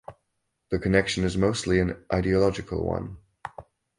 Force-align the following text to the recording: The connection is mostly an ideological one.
The 0.71 0.79
connection 0.79 1.23
is 1.25 1.37
mostly 1.37 1.79
an 1.79 2.03
ideological 2.11 2.83
one. 2.83 3.17